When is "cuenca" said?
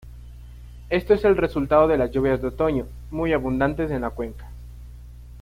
4.09-4.49